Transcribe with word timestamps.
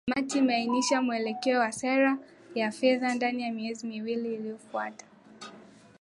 kamati 0.07 0.37
inaainisha 0.37 1.01
mwelekeo 1.01 1.59
wa 1.59 1.71
sera 1.71 2.17
ya 2.55 2.71
fedha 2.71 3.15
ndani 3.15 3.43
ya 3.43 3.51
miezi 3.53 3.87
miwili 3.87 4.33
inayofuata 4.35 5.05